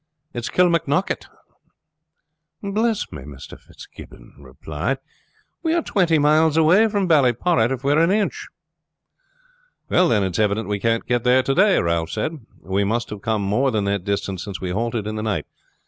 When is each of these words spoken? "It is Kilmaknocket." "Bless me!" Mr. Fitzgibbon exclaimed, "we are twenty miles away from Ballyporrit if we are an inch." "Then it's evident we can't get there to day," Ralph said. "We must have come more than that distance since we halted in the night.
"It 0.33 0.39
is 0.39 0.49
Kilmaknocket." 0.49 1.27
"Bless 2.63 3.11
me!" 3.11 3.21
Mr. 3.21 3.55
Fitzgibbon 3.59 4.33
exclaimed, 4.49 4.97
"we 5.61 5.75
are 5.75 5.83
twenty 5.83 6.17
miles 6.17 6.57
away 6.57 6.87
from 6.87 7.07
Ballyporrit 7.07 7.69
if 7.71 7.83
we 7.83 7.91
are 7.91 7.99
an 7.99 8.09
inch." 8.09 8.47
"Then 9.89 10.23
it's 10.23 10.39
evident 10.39 10.67
we 10.67 10.79
can't 10.79 11.05
get 11.05 11.23
there 11.23 11.43
to 11.43 11.53
day," 11.53 11.77
Ralph 11.77 12.09
said. 12.09 12.39
"We 12.63 12.83
must 12.83 13.11
have 13.11 13.21
come 13.21 13.43
more 13.43 13.69
than 13.69 13.83
that 13.83 14.03
distance 14.03 14.43
since 14.43 14.59
we 14.59 14.71
halted 14.71 15.05
in 15.05 15.17
the 15.17 15.21
night. 15.21 15.45